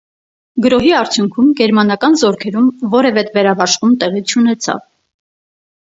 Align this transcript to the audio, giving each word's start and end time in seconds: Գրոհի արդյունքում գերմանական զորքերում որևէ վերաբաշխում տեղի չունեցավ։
Գրոհի 0.65 0.87
արդյունքում 0.99 1.51
գերմանական 1.59 2.17
զորքերում 2.21 2.71
որևէ 2.97 3.27
վերաբաշխում 3.39 3.95
տեղի 4.05 4.25
չունեցավ։ 4.33 4.85